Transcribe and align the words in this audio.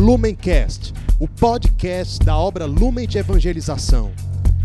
Lumencast, 0.00 0.94
o 1.20 1.28
podcast 1.28 2.24
da 2.24 2.34
obra 2.34 2.64
Lumen 2.64 3.06
de 3.06 3.18
Evangelização. 3.18 4.10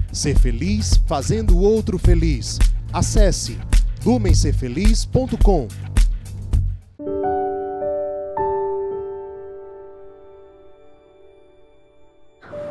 Ser 0.09 0.39
feliz 0.39 0.95
fazendo 1.05 1.57
o 1.57 1.61
outro 1.61 1.99
feliz. 1.99 2.57
Acesse 2.93 3.59
lumencerfeliz.com. 4.05 5.67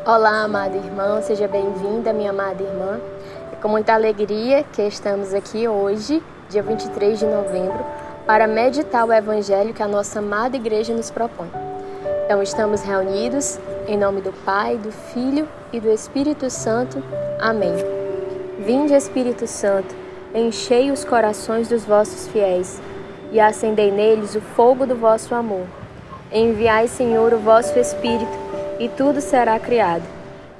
Olá, 0.03 0.41
amado 0.41 0.75
irmão, 0.75 1.21
seja 1.21 1.47
bem-vinda, 1.47 2.11
minha 2.11 2.31
amada 2.31 2.63
irmã. 2.63 2.99
É 3.53 3.55
com 3.57 3.67
muita 3.67 3.93
alegria 3.93 4.63
que 4.63 4.81
estamos 4.81 5.35
aqui 5.35 5.67
hoje, 5.67 6.19
dia 6.49 6.63
23 6.63 7.19
de 7.19 7.25
novembro, 7.27 7.85
para 8.25 8.47
meditar 8.47 9.05
o 9.05 9.13
evangelho 9.13 9.71
que 9.71 9.83
a 9.83 9.87
nossa 9.87 10.17
amada 10.17 10.57
igreja 10.57 10.95
nos 10.95 11.11
propõe. 11.11 11.74
Então, 12.25 12.41
estamos 12.41 12.81
reunidos 12.81 13.59
em 13.87 13.95
nome 13.95 14.19
do 14.19 14.33
Pai, 14.33 14.79
do 14.79 14.91
Filho 14.91 15.47
e 15.71 15.79
do 15.79 15.91
Espírito 15.91 16.49
Santo. 16.49 17.03
Amém. 17.39 17.75
Vinde, 18.65 18.95
Espírito 18.95 19.45
Santo, 19.45 19.95
enchei 20.33 20.89
os 20.89 21.05
corações 21.05 21.67
dos 21.67 21.85
vossos 21.85 22.27
fiéis 22.29 22.81
e 23.31 23.39
acendei 23.39 23.91
neles 23.91 24.33
o 24.33 24.41
fogo 24.41 24.87
do 24.87 24.95
vosso 24.95 25.35
amor. 25.35 25.67
Enviai, 26.31 26.87
Senhor, 26.87 27.31
o 27.31 27.37
vosso 27.37 27.77
Espírito 27.77 28.33
e 28.79 28.89
tudo 28.89 29.21
será 29.21 29.59
criado, 29.59 30.03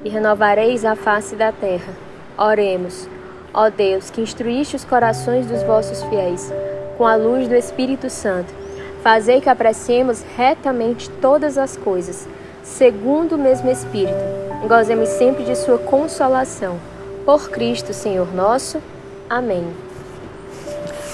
e 0.03 0.09
renovareis 0.09 0.85
a 0.85 0.95
face 0.95 1.35
da 1.35 1.51
terra. 1.51 1.91
Oremos. 2.37 3.09
Ó 3.51 3.71
Deus, 3.71 4.11
que 4.11 4.21
instruíste 4.21 4.75
os 4.75 4.85
corações 4.85 5.47
dos 5.47 5.63
vossos 5.63 6.03
fiéis 6.03 6.53
com 6.95 7.07
a 7.07 7.15
luz 7.15 7.47
do 7.47 7.55
Espírito 7.55 8.07
Santo, 8.07 8.53
fazei 9.05 9.39
que 9.39 9.47
apreciemos 9.47 10.23
retamente 10.35 11.11
todas 11.21 11.59
as 11.59 11.77
coisas, 11.77 12.27
segundo 12.63 13.35
o 13.35 13.37
mesmo 13.37 13.69
Espírito, 13.69 14.17
gozemos 14.67 15.09
sempre 15.09 15.43
de 15.43 15.55
sua 15.55 15.77
consolação. 15.77 16.79
Por 17.23 17.51
Cristo, 17.51 17.93
Senhor 17.93 18.33
nosso. 18.33 18.81
Amém. 19.29 19.63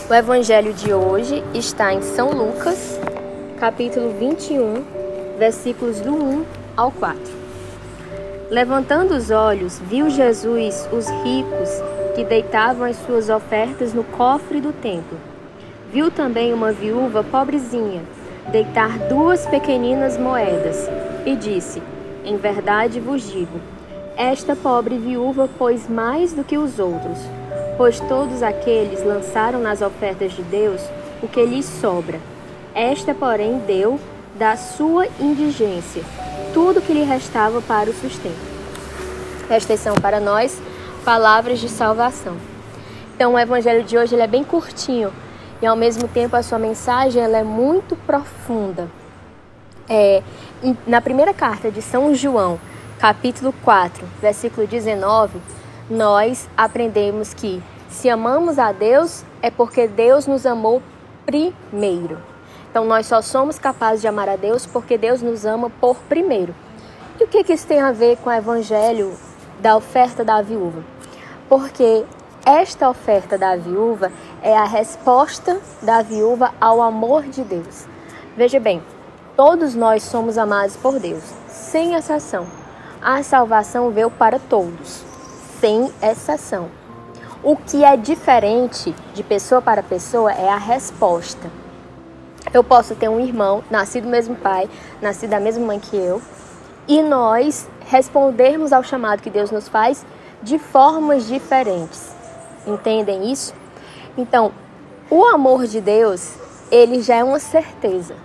O 0.09 0.13
evangelho 0.13 0.71
de 0.71 0.93
hoje 0.93 1.43
está 1.53 1.93
em 1.93 2.01
São 2.01 2.31
Lucas, 2.31 2.97
capítulo 3.59 4.13
21, 4.17 4.85
versículos 5.37 5.99
do 5.99 6.13
1 6.13 6.45
ao 6.77 6.93
4. 6.93 7.19
Levantando 8.49 9.13
os 9.13 9.31
olhos, 9.31 9.79
viu 9.79 10.09
Jesus 10.09 10.87
os 10.93 11.09
ricos 11.25 11.69
que 12.15 12.23
deitavam 12.23 12.87
as 12.87 12.95
suas 13.05 13.29
ofertas 13.29 13.93
no 13.93 14.05
cofre 14.05 14.61
do 14.61 14.71
templo. 14.71 15.30
Viu 15.91 16.09
também 16.09 16.53
uma 16.53 16.71
viúva 16.71 17.21
pobrezinha 17.21 18.01
deitar 18.49 18.97
duas 19.09 19.45
pequeninas 19.45 20.17
moedas 20.17 20.89
e 21.25 21.35
disse: 21.35 21.83
Em 22.23 22.37
verdade 22.37 22.97
vos 23.01 23.29
digo, 23.29 23.59
esta 24.15 24.55
pobre 24.55 24.97
viúva 24.97 25.49
pôs 25.57 25.89
mais 25.89 26.31
do 26.31 26.45
que 26.45 26.57
os 26.57 26.79
outros, 26.79 27.19
pois 27.75 27.99
todos 27.99 28.41
aqueles 28.41 29.03
lançaram 29.03 29.59
nas 29.59 29.81
ofertas 29.81 30.31
de 30.31 30.41
Deus 30.43 30.81
o 31.21 31.27
que 31.27 31.45
lhes 31.45 31.65
sobra. 31.65 32.21
Esta, 32.73 33.13
porém, 33.13 33.59
deu 33.67 33.99
da 34.39 34.55
sua 34.55 35.07
indigência 35.19 36.03
tudo 36.53 36.81
que 36.81 36.93
lhe 36.93 37.03
restava 37.03 37.61
para 37.61 37.89
o 37.89 37.93
sustento. 37.93 38.39
Estas 39.49 39.81
são 39.81 39.95
para 39.95 40.21
nós 40.21 40.57
palavras 41.03 41.59
de 41.59 41.67
salvação. 41.67 42.37
Então, 43.13 43.33
o 43.33 43.39
evangelho 43.39 43.83
de 43.83 43.97
hoje 43.97 44.17
é 44.17 44.25
bem 44.25 44.43
curtinho 44.43 45.11
e, 45.61 45.65
ao 45.65 45.75
mesmo 45.75 46.07
tempo, 46.07 46.35
a 46.35 46.43
sua 46.43 46.57
mensagem 46.57 47.21
ela 47.21 47.37
é 47.37 47.43
muito 47.43 47.95
profunda. 47.95 48.89
É, 49.87 50.23
na 50.87 51.01
primeira 51.01 51.33
carta 51.33 51.69
de 51.69 51.81
São 51.81 52.13
João, 52.15 52.59
capítulo 52.99 53.53
4, 53.63 54.07
versículo 54.21 54.65
19, 54.65 55.39
nós 55.89 56.49
aprendemos 56.55 57.33
que 57.33 57.61
se 57.89 58.09
amamos 58.09 58.57
a 58.57 58.71
Deus 58.71 59.23
é 59.41 59.51
porque 59.51 59.87
Deus 59.87 60.25
nos 60.25 60.45
amou 60.45 60.81
primeiro. 61.25 62.17
Então 62.69 62.85
nós 62.85 63.05
só 63.05 63.21
somos 63.21 63.59
capazes 63.59 64.01
de 64.01 64.07
amar 64.07 64.29
a 64.29 64.37
Deus 64.37 64.65
porque 64.65 64.97
Deus 64.97 65.21
nos 65.21 65.45
ama 65.45 65.69
por 65.69 65.97
primeiro. 66.07 66.55
E 67.19 67.23
o 67.23 67.27
que, 67.27 67.43
que 67.43 67.53
isso 67.53 67.67
tem 67.67 67.81
a 67.81 67.91
ver 67.91 68.17
com 68.17 68.29
o 68.29 68.33
evangelho 68.33 69.13
da 69.59 69.75
oferta 69.75 70.23
da 70.23 70.41
viúva? 70.41 70.81
Porque 71.49 72.05
esta 72.45 72.89
oferta 72.89 73.37
da 73.37 73.55
viúva 73.55 74.11
é 74.41 74.57
a 74.57 74.65
resposta 74.65 75.59
da 75.81 76.01
viúva 76.01 76.53
ao 76.59 76.81
amor 76.81 77.23
de 77.23 77.43
Deus. 77.43 77.85
Veja 78.35 78.59
bem, 78.59 78.81
todos 79.35 79.75
nós 79.75 80.03
somos 80.03 80.37
amados 80.37 80.75
por 80.75 80.99
Deus, 80.99 81.23
sem 81.47 81.93
exceção. 81.93 82.47
A 83.01 83.21
salvação 83.21 83.91
veio 83.91 84.09
para 84.09 84.39
todos, 84.39 85.03
sem 85.59 85.91
exceção. 86.01 86.69
O 87.43 87.55
que 87.55 87.83
é 87.83 87.95
diferente 87.95 88.95
de 89.13 89.23
pessoa 89.23 89.61
para 89.61 89.83
pessoa 89.83 90.31
é 90.31 90.49
a 90.49 90.57
resposta. 90.57 91.49
Eu 92.53 92.63
posso 92.63 92.95
ter 92.95 93.07
um 93.07 93.19
irmão, 93.19 93.63
nascido 93.69 94.05
do 94.05 94.09
mesmo 94.09 94.35
pai, 94.35 94.69
nascido 95.01 95.29
da 95.29 95.39
mesma 95.39 95.65
mãe 95.65 95.79
que 95.79 95.95
eu, 95.95 96.21
e 96.87 97.01
nós 97.03 97.69
respondermos 97.87 98.73
ao 98.73 98.83
chamado 98.83 99.21
que 99.21 99.29
Deus 99.29 99.51
nos 99.51 99.67
faz 99.67 100.05
de 100.41 100.57
formas 100.57 101.27
diferentes. 101.27 102.20
Entendem 102.65 103.31
isso? 103.31 103.53
Então, 104.17 104.51
o 105.09 105.25
amor 105.25 105.65
de 105.65 105.81
Deus, 105.81 106.35
ele 106.71 107.01
já 107.01 107.15
é 107.15 107.23
uma 107.23 107.39
certeza. 107.39 108.15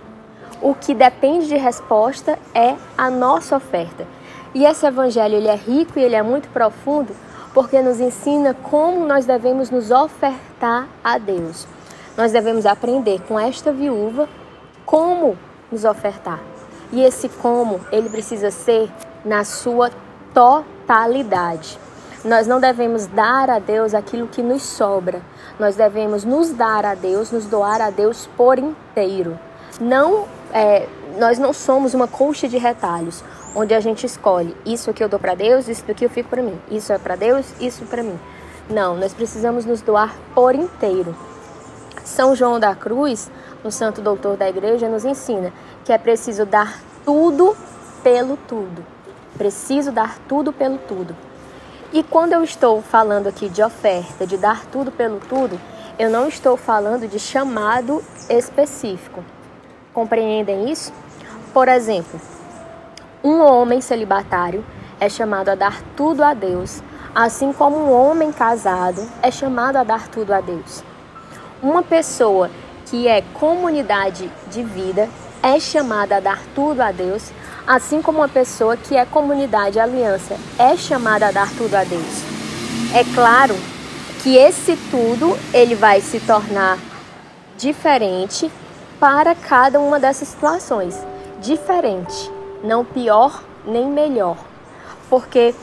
O 0.61 0.73
que 0.73 0.93
depende 0.93 1.47
de 1.47 1.57
resposta 1.57 2.37
é 2.53 2.75
a 2.97 3.09
nossa 3.09 3.55
oferta. 3.55 4.07
E 4.53 4.65
esse 4.65 4.85
evangelho 4.85 5.35
ele 5.35 5.47
é 5.47 5.55
rico 5.55 5.99
e 5.99 6.03
ele 6.03 6.15
é 6.15 6.23
muito 6.23 6.49
profundo 6.49 7.15
porque 7.53 7.81
nos 7.81 7.99
ensina 7.99 8.53
como 8.53 9.05
nós 9.05 9.25
devemos 9.25 9.69
nos 9.69 9.91
ofertar 9.91 10.87
a 11.03 11.17
Deus 11.17 11.67
nós 12.17 12.31
devemos 12.31 12.65
aprender 12.65 13.21
com 13.27 13.39
esta 13.39 13.71
viúva 13.71 14.27
como 14.83 15.37
nos 15.71 15.85
ofertar. 15.85 16.39
E 16.91 17.03
esse 17.03 17.29
como, 17.29 17.79
ele 17.91 18.09
precisa 18.09 18.49
ser 18.49 18.91
na 19.23 19.43
sua 19.43 19.91
totalidade. 20.33 21.77
Nós 22.27 22.45
não 22.45 22.59
devemos 22.59 23.07
dar 23.07 23.49
a 23.49 23.57
Deus 23.57 23.93
aquilo 23.93 24.27
que 24.27 24.43
nos 24.43 24.61
sobra. 24.61 25.21
Nós 25.57 25.77
devemos 25.77 26.25
nos 26.25 26.51
dar 26.51 26.85
a 26.85 26.93
Deus, 26.93 27.31
nos 27.31 27.45
doar 27.45 27.79
a 27.79 27.89
Deus 27.89 28.27
por 28.35 28.59
inteiro. 28.59 29.39
Não, 29.79 30.25
é, 30.51 30.89
nós 31.17 31.39
não 31.39 31.53
somos 31.53 31.93
uma 31.93 32.05
colcha 32.05 32.45
de 32.49 32.57
retalhos, 32.57 33.23
onde 33.55 33.73
a 33.73 33.79
gente 33.79 34.05
escolhe 34.05 34.53
isso 34.65 34.89
aqui 34.89 35.01
eu 35.01 35.07
dou 35.07 35.17
para 35.17 35.35
Deus, 35.35 35.69
isso 35.69 35.89
aqui 35.89 36.03
eu 36.03 36.09
fico 36.09 36.27
para 36.27 36.43
mim, 36.43 36.59
isso 36.69 36.91
é 36.91 36.97
para 36.97 37.15
Deus, 37.15 37.45
isso 37.61 37.85
para 37.85 38.03
mim. 38.03 38.19
Não, 38.69 38.97
nós 38.97 39.13
precisamos 39.13 39.63
nos 39.63 39.81
doar 39.81 40.13
por 40.35 40.53
inteiro. 40.53 41.15
São 42.03 42.35
João 42.35 42.59
da 42.59 42.75
Cruz, 42.75 43.31
o 43.63 43.71
santo 43.71 44.01
doutor 44.01 44.35
da 44.35 44.49
igreja, 44.49 44.89
nos 44.89 45.05
ensina 45.05 45.53
que 45.85 45.93
é 45.93 45.97
preciso 45.97 46.45
dar 46.45 46.77
tudo 47.05 47.55
pelo 48.03 48.35
tudo. 48.35 48.85
Preciso 49.37 49.93
dar 49.93 50.17
tudo 50.27 50.51
pelo 50.51 50.77
tudo. 50.77 51.26
E 51.97 52.03
quando 52.03 52.33
eu 52.33 52.43
estou 52.43 52.79
falando 52.79 53.25
aqui 53.25 53.49
de 53.49 53.63
oferta, 53.63 54.27
de 54.27 54.37
dar 54.37 54.67
tudo 54.67 54.91
pelo 54.91 55.19
tudo, 55.19 55.59
eu 55.97 56.11
não 56.11 56.27
estou 56.27 56.55
falando 56.55 57.07
de 57.07 57.17
chamado 57.17 58.03
específico. 58.29 59.25
Compreendem 59.95 60.69
isso? 60.69 60.93
Por 61.51 61.67
exemplo, 61.67 62.21
um 63.23 63.41
homem 63.41 63.81
celibatário 63.81 64.63
é 64.99 65.09
chamado 65.09 65.49
a 65.49 65.55
dar 65.55 65.81
tudo 65.95 66.23
a 66.23 66.35
Deus, 66.35 66.83
assim 67.15 67.51
como 67.51 67.75
um 67.75 67.91
homem 67.91 68.31
casado 68.31 69.01
é 69.23 69.31
chamado 69.31 69.77
a 69.77 69.83
dar 69.83 70.07
tudo 70.07 70.35
a 70.35 70.39
Deus. 70.39 70.83
Uma 71.63 71.81
pessoa 71.81 72.51
que 72.85 73.07
é 73.07 73.23
comunidade 73.33 74.31
de 74.51 74.61
vida 74.61 75.09
é 75.41 75.59
chamada 75.59 76.17
a 76.17 76.19
dar 76.19 76.43
tudo 76.53 76.79
a 76.81 76.91
Deus, 76.91 77.31
assim 77.67 78.01
como 78.01 78.19
uma 78.19 78.29
pessoa 78.29 78.77
que 78.77 78.95
é 78.95 79.05
comunidade 79.05 79.77
aliança 79.77 80.37
é 80.57 80.77
chamada 80.77 81.27
a 81.27 81.31
dar 81.31 81.49
tudo 81.57 81.75
a 81.75 81.83
Deus. 81.83 82.23
É 82.95 83.03
claro 83.13 83.53
que 84.23 84.37
esse 84.37 84.77
tudo 84.89 85.37
ele 85.53 85.75
vai 85.75 85.99
se 85.99 86.21
tornar 86.21 86.77
diferente 87.57 88.49
para 88.99 89.35
cada 89.35 89.79
uma 89.79 89.99
dessas 89.99 90.29
situações. 90.29 90.97
Diferente, 91.41 92.31
não 92.63 92.85
pior 92.85 93.43
nem 93.65 93.85
melhor. 93.87 94.37
Porque 95.09 95.53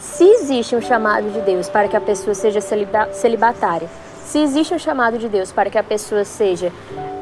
se 0.00 0.24
existe 0.24 0.76
um 0.76 0.80
chamado 0.80 1.30
de 1.30 1.40
Deus 1.40 1.68
para 1.68 1.88
que 1.88 1.96
a 1.96 2.00
pessoa 2.00 2.34
seja 2.34 2.60
celibatária, 2.60 3.88
se 4.24 4.38
existe 4.38 4.74
um 4.74 4.78
chamado 4.78 5.18
de 5.18 5.28
Deus 5.28 5.50
para 5.50 5.70
que 5.70 5.78
a 5.78 5.82
pessoa 5.82 6.24
seja 6.24 6.72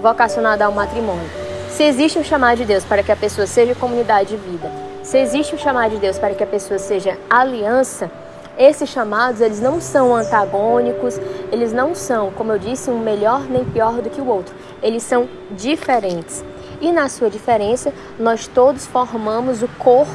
vocacionada 0.01 0.65
ao 0.65 0.73
matrimônio, 0.73 1.46
se 1.77 1.83
existe 1.83 2.19
um 2.19 2.25
chamado 2.25 2.57
de 2.57 2.65
Deus 2.65 2.85
para 2.85 3.03
que 3.03 3.13
a 3.13 3.17
pessoa 3.17 3.47
seja 3.47 3.75
comunidade 3.75 4.31
de 4.31 4.37
vida, 4.39 4.67
se 5.03 5.19
existe 5.19 5.55
um 5.55 5.59
chamado 5.59 5.91
de 5.91 5.99
Deus 5.99 6.19
para 6.19 6.33
que 6.33 6.43
a 6.43 6.47
pessoa 6.47 6.79
seja 6.79 7.19
aliança, 7.29 8.11
esses 8.57 8.89
chamados 8.89 9.43
eles 9.43 9.61
não 9.61 9.79
são 9.79 10.17
antagônicos, 10.17 11.21
eles 11.53 11.75
não 11.75 11.95
são, 11.95 12.31
como 12.31 12.51
eu 12.51 12.59
disse, 12.59 12.91
um 12.91 12.99
melhor 12.99 13.43
nem 13.43 13.63
pior 13.63 14.01
do 14.01 14.09
que 14.09 14.23
o 14.23 14.27
outro. 14.27 14.55
Eles 14.83 15.03
são 15.03 15.29
diferentes. 15.51 16.43
e 16.81 16.91
na 16.91 17.11
sua 17.11 17.29
diferença, 17.29 17.93
nós 18.19 18.47
todos 18.47 18.87
formamos 18.87 19.63
o 19.63 19.69
corpo 19.79 20.11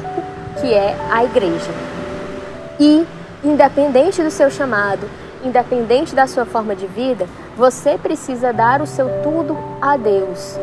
que 0.59 0.73
é 0.73 0.97
a 1.11 1.23
igreja. 1.23 1.71
E, 2.79 3.05
independente 3.43 4.23
do 4.23 4.31
seu 4.31 4.49
chamado, 4.49 5.07
independente 5.45 6.15
da 6.15 6.25
sua 6.25 6.45
forma 6.45 6.75
de 6.75 6.87
vida, 6.87 7.27
você 7.55 7.99
precisa 7.99 8.51
dar 8.51 8.81
o 8.81 8.87
seu 8.87 9.07
tudo 9.21 9.55
a 9.79 9.95
Deus. 9.95 10.57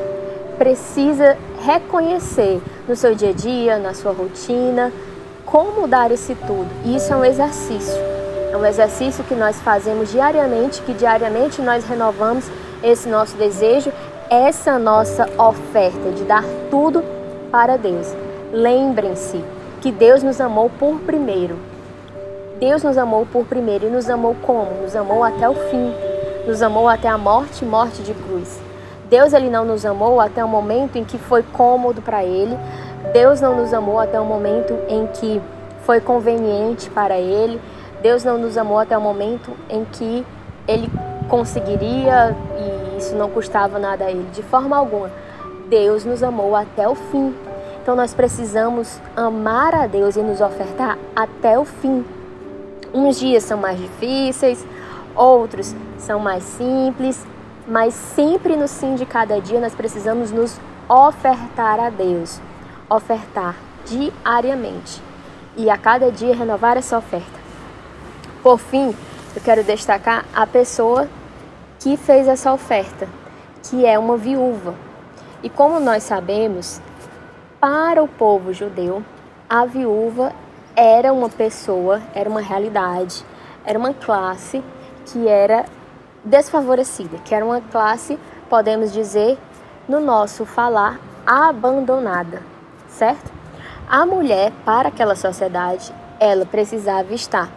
Precisa 0.58 1.37
reconhecer 1.64 2.60
no 2.88 2.96
seu 2.96 3.14
dia 3.14 3.31
a 3.31 3.32
dia, 3.32 3.78
na 3.78 3.94
sua 3.94 4.12
rotina, 4.12 4.93
como 5.46 5.87
dar 5.87 6.10
esse 6.10 6.34
tudo. 6.34 6.69
E 6.84 6.96
isso 6.96 7.12
é 7.12 7.16
um 7.16 7.25
exercício. 7.25 7.96
É 8.50 8.56
um 8.56 8.66
exercício 8.66 9.25
que 9.25 9.34
nós 9.34 9.60
fazemos 9.60 10.10
diariamente, 10.10 10.82
que 10.82 10.93
diariamente 10.93 11.62
nós 11.62 11.84
renovamos 11.84 12.44
esse 12.82 13.08
nosso 13.08 13.37
desejo, 13.37 13.93
essa 14.28 14.78
nossa 14.78 15.28
oferta 15.40 16.10
de 16.10 16.25
dar 16.25 16.44
tudo 16.70 17.04
para 17.50 17.76
Deus. 17.76 18.14
Lembrem-se 18.52 19.43
que 19.81 19.93
Deus 19.93 20.22
nos 20.22 20.40
amou 20.40 20.70
por 20.78 20.99
primeiro. 21.00 21.56
Deus 22.58 22.82
nos 22.82 22.99
amou 22.99 23.26
por 23.26 23.44
primeiro 23.44 23.87
e 23.87 23.90
nos 23.90 24.11
amou 24.11 24.34
como? 24.43 24.82
Nos 24.82 24.96
amou 24.96 25.22
até 25.22 25.49
o 25.49 25.54
fim. 25.54 25.93
Nos 26.46 26.62
amou 26.62 26.88
até 26.88 27.08
a 27.08 27.16
morte, 27.16 27.64
morte 27.64 28.02
de 28.02 28.12
cruz. 28.14 28.67
Deus 29.10 29.32
ele 29.32 29.49
não 29.49 29.64
nos 29.64 29.87
amou 29.87 30.20
até 30.20 30.44
o 30.44 30.49
momento 30.49 30.96
em 30.96 31.05
que 31.05 31.19
foi 31.19 31.43
cômodo 31.43 32.02
para 32.02 32.25
ele. 32.25 32.56
Deus 33.12 33.40
não 33.40 33.56
nos 33.56 33.72
amou 33.72 33.99
até 33.99 34.20
o 34.20 34.25
momento 34.25 34.78
em 34.88 35.06
que 35.06 35.40
foi 35.82 36.00
conveniente 36.00 36.90
para 36.90 37.19
ele. 37.19 37.60
Deus 38.02 38.22
não 38.22 38.37
nos 38.37 38.58
amou 38.58 38.78
até 38.78 38.96
o 38.96 39.00
momento 39.00 39.50
em 39.69 39.84
que 39.84 40.25
ele 40.66 40.90
conseguiria 41.28 42.37
e 42.58 42.99
isso 42.99 43.14
não 43.16 43.31
custava 43.31 43.78
nada 43.78 44.05
a 44.05 44.10
ele, 44.10 44.28
de 44.32 44.43
forma 44.43 44.76
alguma. 44.76 45.11
Deus 45.69 46.04
nos 46.04 46.22
amou 46.22 46.54
até 46.54 46.87
o 46.87 46.94
fim. 46.94 47.34
Então 47.82 47.96
nós 47.96 48.12
precisamos 48.12 49.00
amar 49.16 49.75
a 49.75 49.87
Deus 49.87 50.16
e 50.16 50.20
nos 50.20 50.43
ofertar 50.43 50.99
até 51.16 51.58
o 51.58 51.64
fim. 51.64 52.04
Uns 52.93 53.19
dias 53.19 53.44
são 53.44 53.58
mais 53.58 53.78
difíceis, 53.78 54.66
outros 55.14 55.75
são 55.96 56.19
mais 56.19 56.43
simples, 56.43 57.26
mas 57.68 57.92
sempre 57.92 58.56
no 58.56 58.66
fim 58.66 58.94
de 58.94 59.04
cada 59.04 59.40
dia 59.40 59.60
nós 59.60 59.74
precisamos 59.74 60.30
nos 60.32 60.58
ofertar 60.88 61.78
a 61.78 61.90
Deus, 61.90 62.40
ofertar 62.88 63.54
diariamente 63.84 65.02
e 65.54 65.68
a 65.68 65.76
cada 65.76 66.10
dia 66.10 66.34
renovar 66.34 66.78
essa 66.78 66.96
oferta. 66.96 67.38
Por 68.42 68.58
fim, 68.58 68.94
eu 69.36 69.42
quero 69.42 69.62
destacar 69.62 70.24
a 70.34 70.46
pessoa 70.46 71.06
que 71.78 71.96
fez 71.98 72.26
essa 72.26 72.52
oferta, 72.52 73.06
que 73.62 73.84
é 73.84 73.98
uma 73.98 74.16
viúva. 74.16 74.74
E 75.42 75.50
como 75.50 75.78
nós 75.78 76.04
sabemos, 76.04 76.80
para 77.60 78.02
o 78.02 78.08
povo 78.08 78.52
judeu, 78.52 79.04
a 79.48 79.66
viúva 79.66 80.32
era 80.74 81.12
uma 81.12 81.28
pessoa, 81.28 82.00
era 82.14 82.30
uma 82.30 82.40
realidade, 82.40 83.24
era 83.64 83.78
uma 83.78 83.92
classe 83.92 84.62
que 85.04 85.28
era 85.28 85.66
desfavorecida, 86.24 87.18
que 87.24 87.34
era 87.34 87.44
uma 87.44 87.60
classe, 87.60 88.18
podemos 88.48 88.92
dizer, 88.92 89.38
no 89.88 90.00
nosso 90.00 90.44
falar, 90.44 91.00
abandonada, 91.26 92.42
certo? 92.88 93.30
A 93.88 94.04
mulher, 94.04 94.52
para 94.64 94.88
aquela 94.88 95.16
sociedade, 95.16 95.92
ela 96.20 96.44
precisava 96.44 97.14
estar 97.14 97.50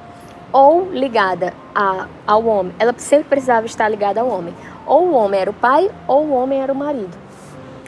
ou 0.54 0.90
ligada 0.92 1.54
a, 1.74 2.08
ao 2.28 2.46
homem, 2.46 2.74
ela 2.78 2.94
sempre 2.98 3.30
precisava 3.30 3.66
estar 3.66 3.88
ligada 3.88 4.22
ao 4.22 4.28
homem. 4.28 4.54
Ou 4.86 5.08
o 5.08 5.14
homem 5.14 5.40
era 5.40 5.50
o 5.50 5.54
pai, 5.54 5.90
ou 6.08 6.26
o 6.26 6.34
homem 6.34 6.62
era 6.62 6.74
o 6.74 6.76
marido. 6.76 7.18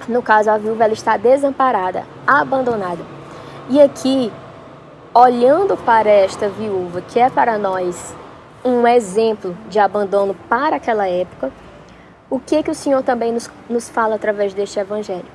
No 0.07 0.21
caso, 0.21 0.49
a 0.49 0.57
viúva 0.57 0.83
ela 0.83 0.93
está 0.93 1.17
desamparada, 1.17 2.05
abandonada. 2.25 3.03
E 3.69 3.81
aqui 3.81 4.31
olhando 5.13 5.77
para 5.77 6.09
esta 6.09 6.49
viúva, 6.49 7.01
que 7.01 7.19
é 7.19 7.29
para 7.29 7.57
nós 7.57 8.15
um 8.63 8.88
exemplo 8.88 9.56
de 9.69 9.80
abandono 9.80 10.36
para 10.48 10.77
aquela 10.77 11.07
época, 11.07 11.51
o 12.30 12.39
que 12.39 12.63
que 12.63 12.71
o 12.71 12.75
Senhor 12.75 13.04
também 13.04 13.31
nos, 13.31 13.50
nos 13.69 13.89
fala 13.89 14.15
através 14.15 14.54
deste 14.54 14.80
evangelho? 14.80 15.25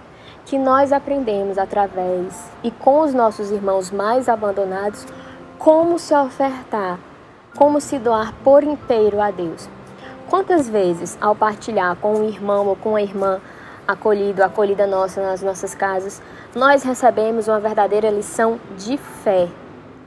Que 0.46 0.58
nós 0.58 0.92
aprendemos 0.92 1.58
através 1.58 2.50
e 2.62 2.70
com 2.70 3.00
os 3.00 3.12
nossos 3.12 3.50
irmãos 3.50 3.90
mais 3.90 4.28
abandonados 4.28 5.06
como 5.58 5.98
se 5.98 6.14
ofertar, 6.14 6.98
como 7.56 7.80
se 7.80 7.98
doar 7.98 8.32
por 8.42 8.64
inteiro 8.64 9.20
a 9.20 9.30
Deus. 9.30 9.68
Quantas 10.30 10.68
vezes, 10.68 11.16
ao 11.20 11.34
partilhar 11.34 11.96
com 11.96 12.14
um 12.14 12.28
irmão 12.28 12.66
ou 12.66 12.76
com 12.76 12.90
uma 12.90 13.02
irmã 13.02 13.40
acolhido, 13.86 14.42
acolhida 14.42 14.86
nossa 14.86 15.22
nas 15.22 15.42
nossas 15.42 15.74
casas, 15.74 16.22
nós 16.54 16.82
recebemos 16.82 17.48
uma 17.48 17.60
verdadeira 17.60 18.10
lição 18.10 18.58
de 18.76 18.96
fé, 18.96 19.48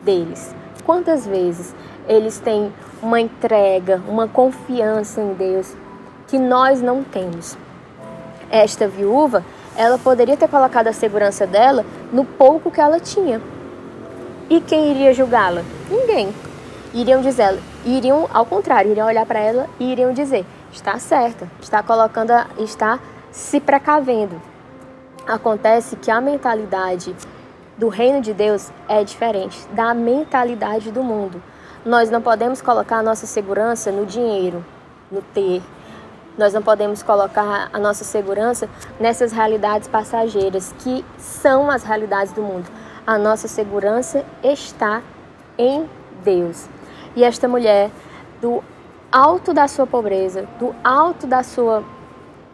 deles. 0.03 0.55
Quantas 0.85 1.25
vezes 1.25 1.75
eles 2.07 2.39
têm 2.39 2.71
uma 3.01 3.19
entrega, 3.19 4.01
uma 4.07 4.27
confiança 4.27 5.21
em 5.21 5.33
Deus 5.33 5.75
que 6.27 6.37
nós 6.37 6.81
não 6.81 7.03
temos? 7.03 7.57
Esta 8.49 8.87
viúva, 8.87 9.43
ela 9.75 9.97
poderia 9.97 10.37
ter 10.37 10.47
colocado 10.47 10.87
a 10.87 10.93
segurança 10.93 11.47
dela 11.47 11.85
no 12.11 12.23
pouco 12.23 12.69
que 12.69 12.79
ela 12.79 12.99
tinha. 12.99 13.41
E 14.49 14.59
quem 14.59 14.91
iria 14.91 15.13
julgá-la? 15.13 15.63
Ninguém. 15.89 16.33
Iriam 16.93 17.21
dizer, 17.21 17.57
iriam 17.85 18.27
ao 18.33 18.45
contrário, 18.45 18.91
iriam 18.91 19.07
olhar 19.07 19.25
para 19.25 19.39
ela 19.39 19.67
e 19.79 19.91
iriam 19.91 20.11
dizer: 20.11 20.45
está 20.71 20.99
certa, 20.99 21.47
está 21.61 21.81
colocando, 21.81 22.33
está 22.59 22.99
se 23.31 23.61
precavendo. 23.61 24.41
Acontece 25.25 25.95
que 25.95 26.11
a 26.11 26.19
mentalidade 26.19 27.15
do 27.77 27.87
reino 27.87 28.21
de 28.21 28.33
Deus 28.33 28.69
é 28.89 29.03
diferente 29.03 29.65
da 29.71 29.93
mentalidade 29.93 30.91
do 30.91 31.01
mundo. 31.01 31.41
Nós 31.83 32.11
não 32.11 32.21
podemos 32.21 32.61
colocar 32.61 32.99
a 32.99 33.03
nossa 33.03 33.25
segurança 33.25 33.91
no 33.91 34.05
dinheiro, 34.05 34.63
no 35.11 35.19
ter. 35.33 35.63
Nós 36.37 36.53
não 36.53 36.61
podemos 36.61 37.01
colocar 37.01 37.71
a 37.73 37.79
nossa 37.79 38.03
segurança 38.03 38.69
nessas 38.99 39.31
realidades 39.31 39.87
passageiras 39.87 40.75
que 40.77 41.03
são 41.17 41.71
as 41.71 41.83
realidades 41.83 42.33
do 42.33 42.43
mundo. 42.43 42.69
A 43.05 43.17
nossa 43.17 43.47
segurança 43.47 44.23
está 44.43 45.01
em 45.57 45.89
Deus. 46.23 46.69
E 47.15 47.23
esta 47.23 47.47
mulher, 47.47 47.89
do 48.39 48.63
alto 49.11 49.51
da 49.51 49.67
sua 49.67 49.87
pobreza, 49.87 50.47
do 50.59 50.75
alto 50.83 51.25
da 51.25 51.41
sua 51.41 51.83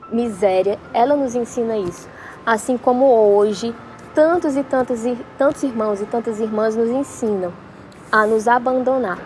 miséria, 0.09 0.79
ela 0.94 1.18
nos 1.18 1.35
ensina 1.35 1.75
isso. 1.75 2.07
Assim 2.45 2.77
como 2.77 3.06
hoje 3.35 3.75
tantos 4.15 4.56
e 4.56 4.63
tantos, 4.63 5.01
tantos 5.38 5.63
irmãos 5.63 6.00
e 6.00 6.06
tantas 6.06 6.39
irmãs 6.39 6.77
nos 6.77 6.89
ensinam 6.89 7.66
a 8.12 8.26
nos 8.26 8.48
abandonar, 8.48 9.20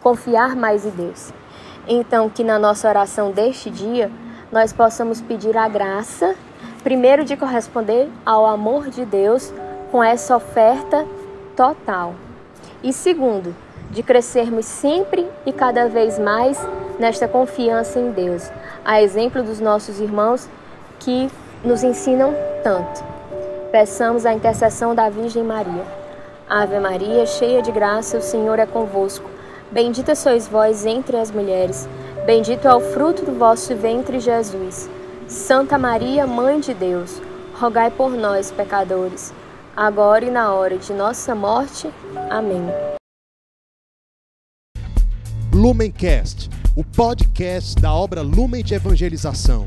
confiar 0.00 0.54
mais 0.56 0.84
em 0.84 0.90
Deus. 0.90 1.32
Então, 1.88 2.28
que 2.28 2.42
na 2.42 2.58
nossa 2.58 2.88
oração 2.88 3.30
deste 3.30 3.70
dia, 3.70 4.10
nós 4.50 4.72
possamos 4.72 5.20
pedir 5.20 5.56
a 5.56 5.68
graça, 5.68 6.34
primeiro, 6.82 7.24
de 7.24 7.36
corresponder 7.36 8.08
ao 8.24 8.46
amor 8.46 8.88
de 8.88 9.04
Deus 9.04 9.52
com 9.90 10.02
essa 10.02 10.36
oferta 10.36 11.06
total. 11.54 12.14
E 12.82 12.92
segundo, 12.92 13.54
de 13.90 14.02
crescermos 14.02 14.66
sempre 14.66 15.26
e 15.44 15.52
cada 15.52 15.88
vez 15.88 16.18
mais 16.18 16.58
nesta 16.98 17.28
confiança 17.28 17.98
em 18.00 18.10
Deus, 18.10 18.50
a 18.84 19.00
exemplo 19.00 19.42
dos 19.42 19.60
nossos 19.60 20.00
irmãos 20.00 20.48
que 20.98 21.30
nos 21.64 21.82
ensinam 21.82 22.34
tanto 22.62 23.16
peçamos 23.76 24.24
a 24.24 24.32
intercessão 24.32 24.94
da 24.94 25.10
Virgem 25.10 25.42
Maria. 25.42 25.84
Ave 26.48 26.78
Maria, 26.78 27.26
cheia 27.26 27.60
de 27.60 27.72
graça, 27.72 28.18
o 28.18 28.22
Senhor 28.22 28.60
é 28.60 28.66
convosco. 28.66 29.28
Bendita 29.70 30.14
sois 30.14 30.46
vós 30.46 30.86
entre 30.86 31.16
as 31.16 31.32
mulheres, 31.32 31.88
bendito 32.24 32.68
é 32.68 32.74
o 32.74 32.80
fruto 32.80 33.24
do 33.24 33.32
vosso 33.32 33.74
ventre, 33.74 34.20
Jesus. 34.20 34.88
Santa 35.26 35.76
Maria, 35.76 36.24
Mãe 36.24 36.60
de 36.60 36.72
Deus, 36.72 37.20
rogai 37.54 37.90
por 37.90 38.10
nós, 38.12 38.52
pecadores, 38.52 39.34
agora 39.76 40.24
e 40.24 40.30
na 40.30 40.54
hora 40.54 40.78
de 40.78 40.92
nossa 40.92 41.34
morte. 41.34 41.90
Amém. 42.30 42.62
Lumencast, 45.52 46.48
o 46.76 46.84
podcast 46.84 47.74
da 47.82 47.92
obra 47.92 48.22
Lumen 48.22 48.62
de 48.62 48.74
Evangelização. 48.74 49.66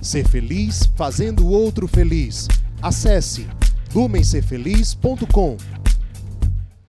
Ser 0.00 0.28
feliz 0.28 0.88
fazendo 0.94 1.44
o 1.44 1.50
outro 1.50 1.88
feliz. 1.88 2.46
Acesse 2.80 3.48
lumencerfeliz.com 3.92 5.56